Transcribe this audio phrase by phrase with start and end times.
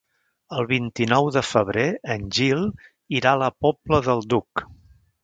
[0.59, 2.65] El vint-i-nou de febrer en Gil
[3.19, 4.65] irà a la Pobla del Duc.